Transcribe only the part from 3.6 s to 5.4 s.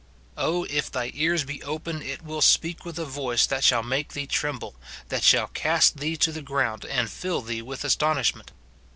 shall make thee tremble, that